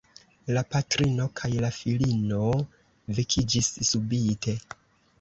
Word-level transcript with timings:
La 0.55 0.63
patrino 0.75 1.27
kaj 1.41 1.51
la 1.67 1.71
filino 1.77 2.41
vekiĝis 3.21 3.73
subite. 3.93 4.61